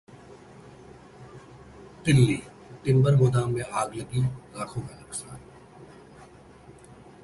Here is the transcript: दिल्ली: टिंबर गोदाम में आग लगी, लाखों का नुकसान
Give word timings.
दिल्ली: 2.05 2.39
टिंबर 2.85 3.15
गोदाम 3.15 3.53
में 3.53 3.63
आग 3.63 3.95
लगी, 3.95 4.21
लाखों 4.57 4.81
का 4.81 4.99
नुकसान 4.99 5.39